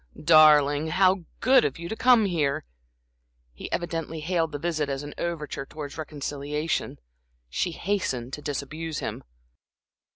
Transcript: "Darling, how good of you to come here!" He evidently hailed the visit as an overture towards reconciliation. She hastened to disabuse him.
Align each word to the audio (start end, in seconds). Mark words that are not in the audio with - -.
"Darling, 0.19 0.87
how 0.87 1.25
good 1.41 1.63
of 1.63 1.77
you 1.77 1.87
to 1.87 1.95
come 1.95 2.25
here!" 2.25 2.65
He 3.53 3.71
evidently 3.71 4.19
hailed 4.21 4.51
the 4.51 4.57
visit 4.57 4.89
as 4.89 5.03
an 5.03 5.13
overture 5.19 5.63
towards 5.67 5.95
reconciliation. 5.95 6.97
She 7.51 7.69
hastened 7.73 8.33
to 8.33 8.41
disabuse 8.41 8.97
him. 8.97 9.23